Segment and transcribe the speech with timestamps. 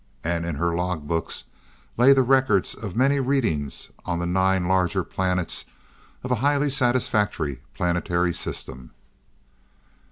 [0.23, 1.43] And in her log books
[1.95, 5.65] lay the records of many readings on the nine larger planets
[6.23, 8.89] of a highly satisfactory planetary system.